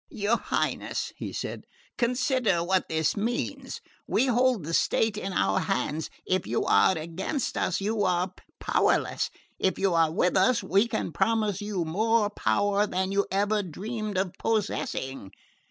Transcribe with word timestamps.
"Your 0.09 0.37
Highness," 0.37 1.13
he 1.15 1.31
said, 1.31 1.65
"consider 1.95 2.63
what 2.63 2.89
this 2.89 3.15
means. 3.15 3.81
We 4.07 4.25
hold 4.25 4.63
the 4.63 4.73
state 4.73 5.15
in 5.15 5.31
our 5.31 5.59
hands. 5.59 6.09
If 6.25 6.47
you 6.47 6.65
are 6.65 6.97
against 6.97 7.55
us 7.55 7.79
you 7.79 8.01
are 8.03 8.33
powerless. 8.59 9.29
If 9.59 9.77
you 9.77 9.93
are 9.93 10.09
with 10.11 10.35
us 10.35 10.63
we 10.63 10.87
can 10.87 11.11
promise 11.11 11.61
you 11.61 11.85
more 11.85 12.31
power 12.31 12.87
than 12.87 13.11
you 13.11 13.27
ever 13.29 13.61
dreamed 13.61 14.17
of 14.17 14.33
possessing." 14.39 15.29